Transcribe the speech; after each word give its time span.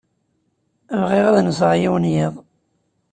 Bɣiɣ 1.03 1.25
ad 1.29 1.37
nseɣ 1.47 1.71
yiwen 1.81 2.05
yiḍ. 2.13 2.33